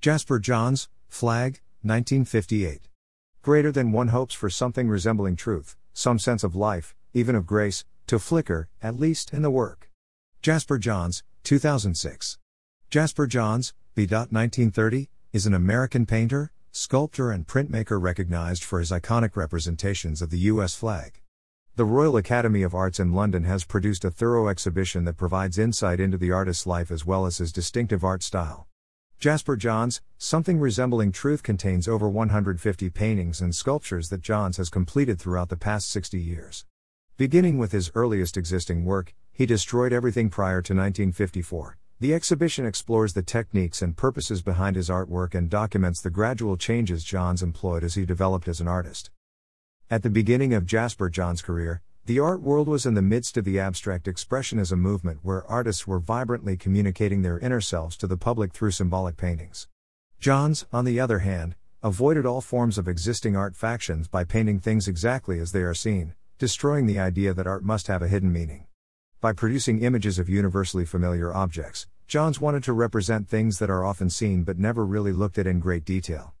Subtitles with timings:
[0.00, 2.82] Jasper Johns, Flag, 1958.
[3.42, 7.84] Greater than one hopes for something resembling truth, some sense of life, even of grace,
[8.06, 9.90] to flicker, at least, in the work.
[10.40, 12.38] Jasper Johns, 2006.
[12.90, 14.02] Jasper Johns, B.
[14.02, 20.38] 1930, is an American painter, sculptor, and printmaker recognized for his iconic representations of the
[20.52, 20.76] U.S.
[20.76, 21.22] flag.
[21.74, 25.98] The Royal Academy of Arts in London has produced a thorough exhibition that provides insight
[25.98, 28.68] into the artist's life as well as his distinctive art style.
[29.18, 35.18] Jasper Johns, Something Resembling Truth contains over 150 paintings and sculptures that Johns has completed
[35.18, 36.64] throughout the past 60 years.
[37.16, 41.78] Beginning with his earliest existing work, he destroyed everything prior to 1954.
[41.98, 47.02] The exhibition explores the techniques and purposes behind his artwork and documents the gradual changes
[47.02, 49.10] Johns employed as he developed as an artist.
[49.90, 53.44] At the beginning of Jasper Johns' career, the art world was in the midst of
[53.44, 58.50] the abstract expressionism movement where artists were vibrantly communicating their inner selves to the public
[58.54, 59.68] through symbolic paintings.
[60.18, 64.88] Johns, on the other hand, avoided all forms of existing art factions by painting things
[64.88, 68.64] exactly as they are seen, destroying the idea that art must have a hidden meaning.
[69.20, 74.08] By producing images of universally familiar objects, Johns wanted to represent things that are often
[74.08, 76.32] seen but never really looked at in great detail.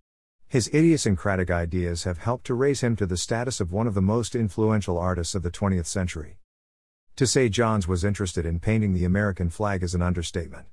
[0.50, 4.00] His idiosyncratic ideas have helped to raise him to the status of one of the
[4.00, 6.38] most influential artists of the 20th century.
[7.16, 10.64] To say Johns was interested in painting the American flag is an understatement.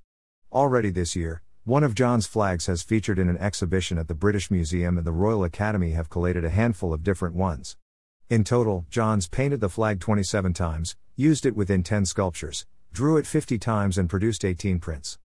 [0.50, 4.50] Already this year, one of Johns' flags has featured in an exhibition at the British
[4.50, 7.76] Museum and the Royal Academy have collated a handful of different ones.
[8.30, 13.28] In total, Johns painted the flag 27 times, used it within 10 sculptures, drew it
[13.28, 15.20] 50 times, and produced 18 prints.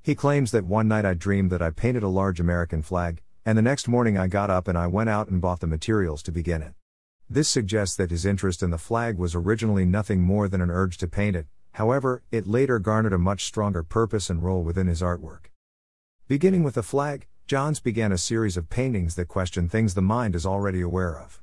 [0.00, 3.56] He claims that one night I dreamed that I painted a large American flag, and
[3.56, 6.32] the next morning I got up and I went out and bought the materials to
[6.32, 6.74] begin it.
[7.30, 10.98] This suggests that his interest in the flag was originally nothing more than an urge
[10.98, 15.00] to paint it, however, it later garnered a much stronger purpose and role within his
[15.00, 15.52] artwork.
[16.26, 20.34] Beginning with the flag, Johns began a series of paintings that question things the mind
[20.34, 21.40] is already aware of.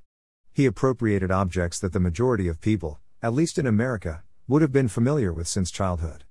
[0.52, 4.90] He appropriated objects that the majority of people, at least in America, would have been
[4.90, 6.26] familiar with since childhood.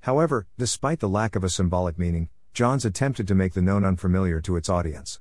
[0.00, 4.40] However, despite the lack of a symbolic meaning, Johns attempted to make the known unfamiliar
[4.42, 5.18] to its audience.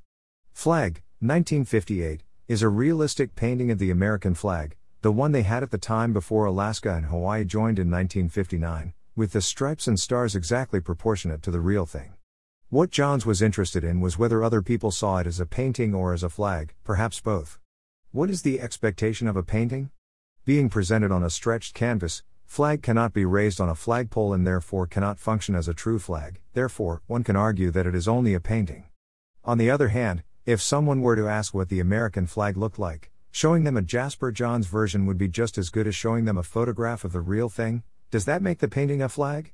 [0.51, 5.71] Flag, 1958, is a realistic painting of the American flag, the one they had at
[5.71, 10.79] the time before Alaska and Hawaii joined in 1959, with the stripes and stars exactly
[10.79, 12.13] proportionate to the real thing.
[12.69, 16.13] What Johns was interested in was whether other people saw it as a painting or
[16.13, 17.57] as a flag, perhaps both.
[18.11, 19.89] What is the expectation of a painting?
[20.45, 24.87] Being presented on a stretched canvas, Flag cannot be raised on a flagpole and therefore
[24.87, 28.39] cannot function as a true flag, therefore, one can argue that it is only a
[28.39, 28.85] painting.
[29.43, 33.09] On the other hand, if someone were to ask what the American flag looked like,
[33.31, 36.43] showing them a Jasper Johns version would be just as good as showing them a
[36.43, 37.81] photograph of the real thing.
[38.11, 39.53] Does that make the painting a flag?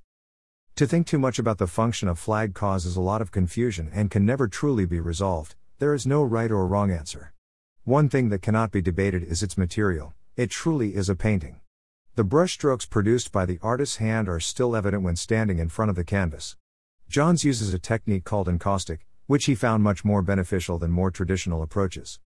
[0.76, 4.12] To think too much about the function of flag causes a lot of confusion and
[4.12, 5.56] can never truly be resolved.
[5.78, 7.34] There is no right or wrong answer.
[7.86, 10.14] One thing that cannot be debated is its material.
[10.36, 11.62] It truly is a painting.
[12.20, 15.96] The brushstrokes produced by the artist's hand are still evident when standing in front of
[15.96, 16.58] the canvas.
[17.08, 21.62] Johns uses a technique called encaustic, which he found much more beneficial than more traditional
[21.62, 22.20] approaches.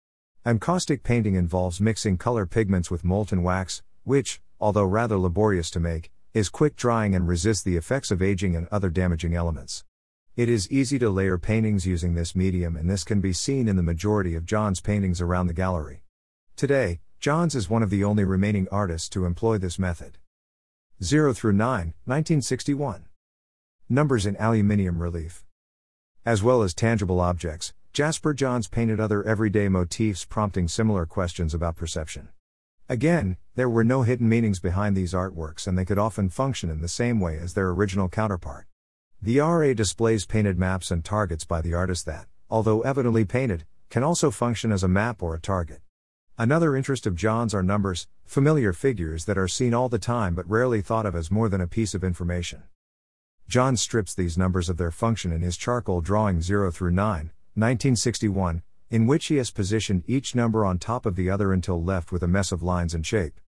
[0.46, 6.10] Encaustic painting involves mixing color pigments with molten wax, which, although rather laborious to make,
[6.34, 9.84] is quick drying and resists the effects of aging and other damaging elements.
[10.38, 13.76] It is easy to layer paintings using this medium, and this can be seen in
[13.76, 16.04] the majority of Johns' paintings around the gallery.
[16.56, 20.18] Today, Johns is one of the only remaining artists to employ this method.
[21.04, 23.06] 0 through 9, 1961.
[23.88, 25.46] Numbers in aluminium relief.
[26.26, 31.76] As well as tangible objects, Jasper Johns painted other everyday motifs prompting similar questions about
[31.76, 32.30] perception.
[32.90, 36.82] Again, there were no hidden meanings behind these artworks and they could often function in
[36.82, 38.66] the same way as their original counterpart.
[39.22, 44.02] The RA displays painted maps and targets by the artist that, although evidently painted, can
[44.02, 45.82] also function as a map or a target.
[46.38, 50.50] Another interest of Johns are numbers, familiar figures that are seen all the time but
[50.50, 52.64] rarely thought of as more than a piece of information.
[53.48, 58.64] John strips these numbers of their function in his charcoal drawing 0 through 9, 1961,
[58.90, 62.24] in which he has positioned each number on top of the other until left with
[62.24, 63.40] a mess of lines and shape.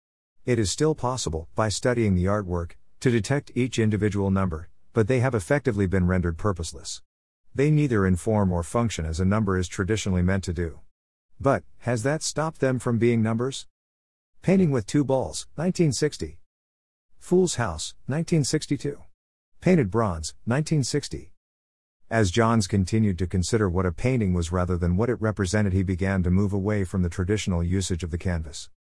[0.45, 5.21] It is still possible, by studying the artwork, to detect each individual number, but they
[5.21, 7.01] have effectively been rendered purposeless.
[7.55, 10.81] They neither inform or function as a number is traditionally meant to do.
[11.43, 13.67] But, has that stopped them from being numbers?
[14.43, 16.39] Painting with Two Balls, 1960.
[17.19, 19.01] Fool's House, 1962.
[19.61, 21.33] Painted Bronze, 1960.
[22.09, 25.83] As Johns continued to consider what a painting was rather than what it represented, he
[25.83, 28.71] began to move away from the traditional usage of the canvas.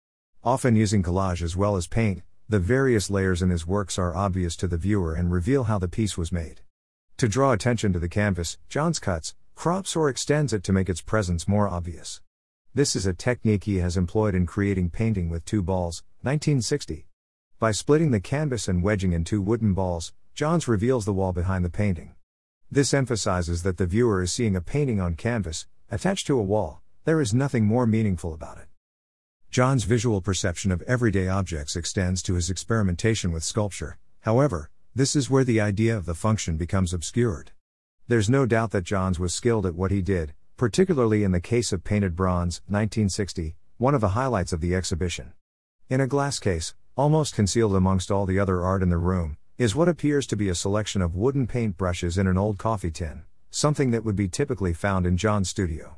[0.44, 4.54] Often using collage as well as paint, the various layers in his works are obvious
[4.54, 6.60] to the viewer and reveal how the piece was made.
[7.16, 11.00] To draw attention to the canvas, Johns cuts, crops or extends it to make its
[11.00, 12.20] presence more obvious.
[12.74, 17.06] This is a technique he has employed in creating painting with two balls, 1960.
[17.58, 21.66] By splitting the canvas and wedging in two wooden balls, Johns reveals the wall behind
[21.66, 22.14] the painting.
[22.70, 26.80] This emphasizes that the viewer is seeing a painting on canvas, attached to a wall,
[27.04, 28.68] there is nothing more meaningful about it.
[29.50, 35.28] Johns' visual perception of everyday objects extends to his experimentation with sculpture, however, this is
[35.28, 37.50] where the idea of the function becomes obscured.
[38.08, 41.72] There's no doubt that Johns was skilled at what he did, particularly in the case
[41.72, 45.32] of painted bronze, 1960, one of the highlights of the exhibition.
[45.88, 49.74] In a glass case, almost concealed amongst all the other art in the room, is
[49.74, 53.22] what appears to be a selection of wooden paint brushes in an old coffee tin,
[53.50, 55.96] something that would be typically found in Johns' studio.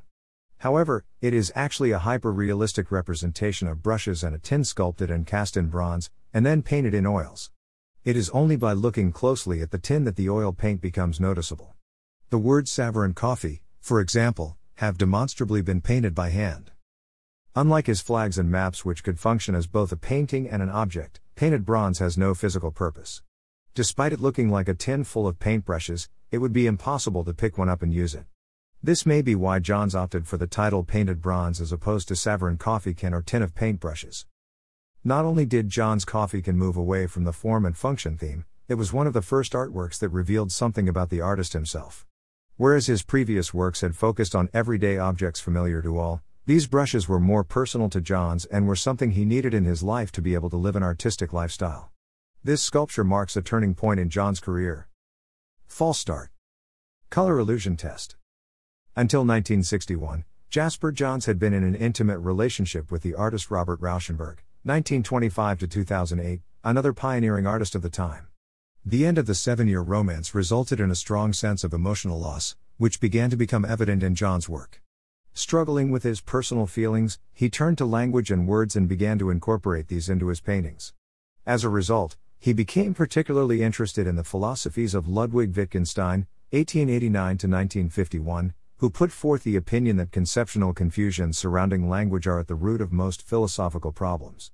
[0.58, 5.26] However, it is actually a hyper realistic representation of brushes and a tin sculpted and
[5.26, 7.50] cast in bronze, and then painted in oils.
[8.04, 11.74] It is only by looking closely at the tin that the oil paint becomes noticeable.
[12.30, 16.70] The word Savarin coffee, for example, have demonstrably been painted by hand.
[17.54, 21.20] Unlike his flags and maps, which could function as both a painting and an object,
[21.34, 23.20] painted bronze has no physical purpose.
[23.74, 27.58] Despite it looking like a tin full of paintbrushes, it would be impossible to pick
[27.58, 28.24] one up and use it.
[28.82, 32.58] This may be why Johns opted for the title painted bronze as opposed to Savarin
[32.58, 34.24] coffee can or tin of paintbrushes.
[35.04, 38.76] Not only did Johns coffee can move away from the form and function theme, it
[38.76, 42.06] was one of the first artworks that revealed something about the artist himself.
[42.56, 47.18] Whereas his previous works had focused on everyday objects familiar to all, these brushes were
[47.18, 50.50] more personal to Johns and were something he needed in his life to be able
[50.50, 51.90] to live an artistic lifestyle.
[52.44, 54.88] This sculpture marks a turning point in Johns' career.
[55.66, 56.30] False start.
[57.10, 58.16] Color illusion test.
[58.94, 64.38] Until 1961, Jasper Johns had been in an intimate relationship with the artist Robert Rauschenberg,
[64.62, 68.28] 1925 to 2008, another pioneering artist of the time.
[68.86, 72.54] The end of the seven year romance resulted in a strong sense of emotional loss,
[72.76, 74.82] which began to become evident in Johns' work.
[75.32, 79.88] Struggling with his personal feelings, he turned to language and words and began to incorporate
[79.88, 80.92] these into his paintings.
[81.46, 88.52] As a result, he became particularly interested in the philosophies of Ludwig Wittgenstein, 1889 1951,
[88.76, 92.92] who put forth the opinion that conceptual confusions surrounding language are at the root of
[92.92, 94.52] most philosophical problems.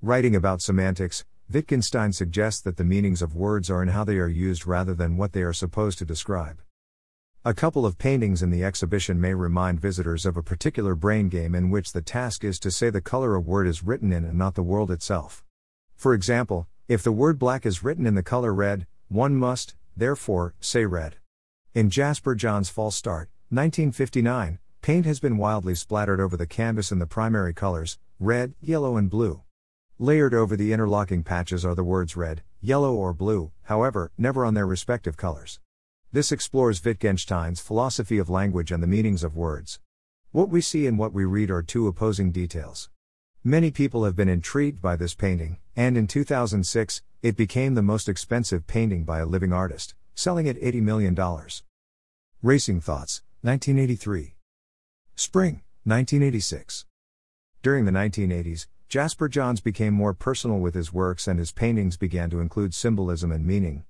[0.00, 4.28] Writing about semantics, Wittgenstein suggests that the meanings of words are in how they are
[4.28, 6.60] used rather than what they are supposed to describe.
[7.44, 11.54] A couple of paintings in the exhibition may remind visitors of a particular brain game
[11.54, 14.38] in which the task is to say the color a word is written in and
[14.38, 15.42] not the world itself.
[15.96, 20.54] For example, if the word black is written in the color red, one must, therefore,
[20.60, 21.16] say red.
[21.74, 26.98] In Jasper Johns' False Start, 1959, paint has been wildly splattered over the canvas in
[26.98, 29.42] the primary colors red, yellow, and blue.
[30.02, 34.54] Layered over the interlocking patches are the words red, yellow, or blue, however, never on
[34.54, 35.60] their respective colors.
[36.10, 39.78] This explores Wittgenstein's philosophy of language and the meanings of words.
[40.32, 42.90] What we see and what we read are two opposing details.
[43.44, 48.08] Many people have been intrigued by this painting, and in 2006, it became the most
[48.08, 51.16] expensive painting by a living artist, selling at $80 million.
[52.42, 54.34] Racing Thoughts, 1983.
[55.14, 56.86] Spring, 1986.
[57.62, 62.28] During the 1980s, Jasper Johns became more personal with his works and his paintings began
[62.28, 63.84] to include symbolism and meaning.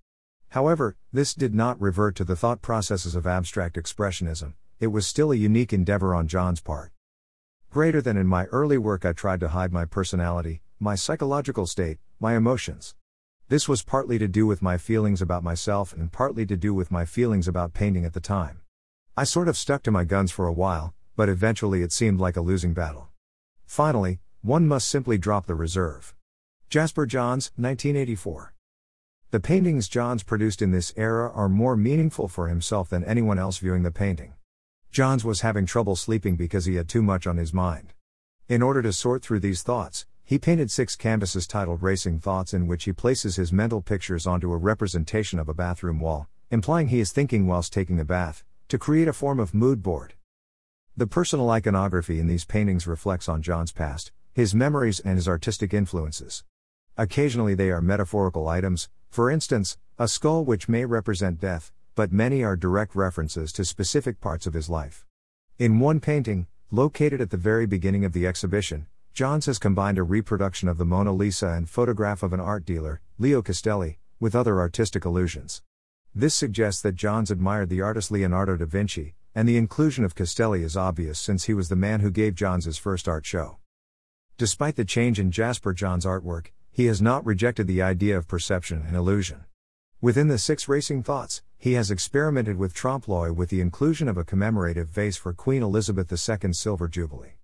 [0.51, 5.33] However, this did not revert to the thought processes of abstract expressionism, it was still
[5.33, 6.93] a unique endeavor on Johns' part.
[7.69, 11.99] Greater than in my early work, I tried to hide my personality, my psychological state,
[12.21, 12.95] my emotions.
[13.49, 16.93] This was partly to do with my feelings about myself and partly to do with
[16.93, 18.61] my feelings about painting at the time.
[19.17, 22.37] I sort of stuck to my guns for a while, but eventually it seemed like
[22.37, 23.09] a losing battle.
[23.67, 26.17] Finally, one must simply drop the reserve.
[26.69, 28.53] Jasper Johns, 1984.
[29.31, 33.59] The paintings Johns produced in this era are more meaningful for himself than anyone else
[33.59, 34.35] viewing the painting.
[34.91, 37.95] Johns was having trouble sleeping because he had too much on his mind.
[38.49, 42.67] In order to sort through these thoughts, he painted six canvases titled Racing Thoughts, in
[42.67, 46.99] which he places his mental pictures onto a representation of a bathroom wall, implying he
[46.99, 50.15] is thinking whilst taking a bath, to create a form of mood board.
[50.97, 55.75] The personal iconography in these paintings reflects on Johns' past, his memories and his artistic
[55.75, 56.45] influences.
[56.97, 62.43] Occasionally they are metaphorical items, for instance, a skull which may represent death, but many
[62.43, 65.05] are direct references to specific parts of his life.
[65.59, 70.03] In one painting, located at the very beginning of the exhibition, Johns has combined a
[70.03, 74.59] reproduction of the Mona Lisa and photograph of an art dealer, Leo Castelli, with other
[74.59, 75.63] artistic allusions.
[76.15, 80.63] This suggests that Johns admired the artist Leonardo da Vinci, and the inclusion of Castelli
[80.63, 83.59] is obvious since he was the man who gave Johns his first art show.
[84.43, 88.83] Despite the change in Jasper Johns' artwork, he has not rejected the idea of perception
[88.85, 89.45] and illusion.
[90.01, 94.19] Within the six racing thoughts, he has experimented with trompe l'oeil with the inclusion of
[94.19, 97.37] a commemorative vase for Queen Elizabeth II's Silver Jubilee.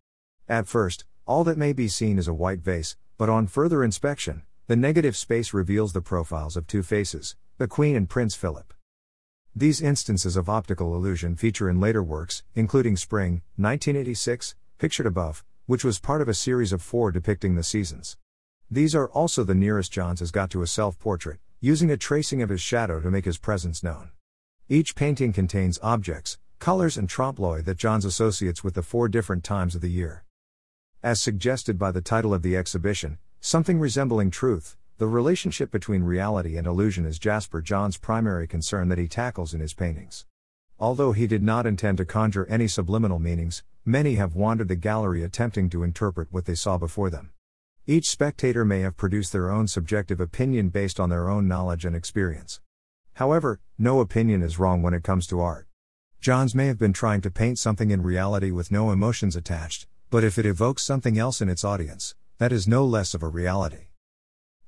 [0.48, 4.42] At first, all that may be seen is a white vase, but on further inspection,
[4.66, 8.74] the negative space reveals the profiles of two faces, the Queen and Prince Philip.
[9.54, 15.84] These instances of optical illusion feature in later works, including Spring, 1986, pictured above, which
[15.84, 18.16] was part of a series of four depicting the seasons.
[18.70, 22.40] These are also the nearest Johns has got to a self portrait, using a tracing
[22.40, 24.12] of his shadow to make his presence known.
[24.70, 29.44] Each painting contains objects, colors, and trompe l'oeil that Johns associates with the four different
[29.44, 30.24] times of the year.
[31.02, 36.56] As suggested by the title of the exhibition, Something Resembling Truth, the relationship between reality
[36.56, 40.24] and illusion is Jasper Johns' primary concern that he tackles in his paintings.
[40.80, 45.24] Although he did not intend to conjure any subliminal meanings, many have wandered the gallery
[45.24, 47.30] attempting to interpret what they saw before them.
[47.86, 51.96] Each spectator may have produced their own subjective opinion based on their own knowledge and
[51.96, 52.60] experience.
[53.14, 55.66] However, no opinion is wrong when it comes to art.
[56.20, 60.22] Johns may have been trying to paint something in reality with no emotions attached, but
[60.22, 63.86] if it evokes something else in its audience, that is no less of a reality.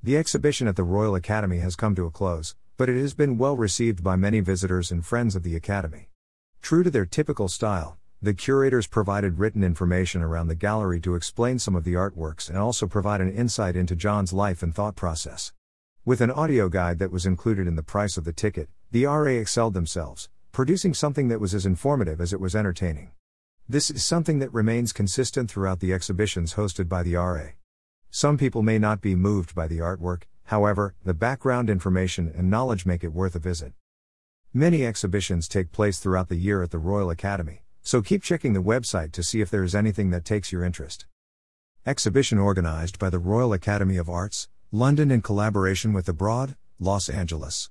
[0.02, 3.36] The exhibition at the Royal Academy has come to a close, but it has been
[3.36, 6.08] well received by many visitors and friends of the Academy.
[6.62, 11.58] True to their typical style, the curators provided written information around the gallery to explain
[11.58, 15.54] some of the artworks and also provide an insight into Johns' life and thought process.
[16.04, 19.30] With an audio guide that was included in the price of the ticket, the RA
[19.30, 23.12] excelled themselves, producing something that was as informative as it was entertaining.
[23.66, 27.52] This is something that remains consistent throughout the exhibitions hosted by the RA.
[28.10, 32.84] Some people may not be moved by the artwork, however, the background information and knowledge
[32.84, 33.72] make it worth a visit.
[34.52, 38.62] Many exhibitions take place throughout the year at the Royal Academy, so keep checking the
[38.62, 41.04] website to see if there is anything that takes your interest.
[41.84, 47.08] Exhibition organized by the Royal Academy of Arts, London in collaboration with the Broad, Los
[47.08, 47.68] Angeles.